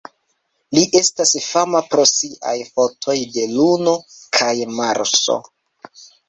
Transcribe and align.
Li 0.75 0.83
estas 0.99 1.33
fama 1.47 1.81
pro 1.91 2.05
siaj 2.11 2.55
fotoj 2.69 3.15
de 3.37 3.45
Luno 3.53 3.95
kaj 4.39 4.51
Marso. 4.81 5.37